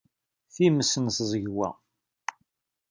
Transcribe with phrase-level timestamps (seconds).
[0.55, 1.69] Times n tẓegwa.